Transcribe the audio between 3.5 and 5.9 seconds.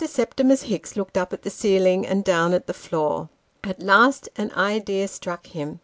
at last an idea struck him.